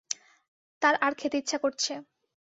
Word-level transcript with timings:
তার 0.81 0.95
আর 1.01 1.13
খেতে 1.13 1.37
ইচ্ছা 1.37 1.57
করছে। 1.57 1.93